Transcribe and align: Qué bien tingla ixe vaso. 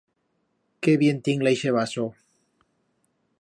Qué 0.87 0.95
bien 1.01 1.19
tingla 1.27 1.53
ixe 1.59 1.75
vaso. 1.77 2.07